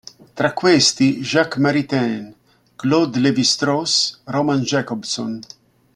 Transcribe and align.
Tra 0.33 0.51
questi 0.53 1.19
Jacques 1.21 1.59
Maritain, 1.61 2.33
Claude 2.75 3.19
Lévi-Strauss, 3.19 4.21
Roman 4.23 4.61
Jakobson. 4.63 5.39